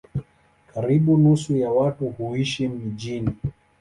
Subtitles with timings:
[0.73, 3.29] Karibu nusu ya watu huishi mijini.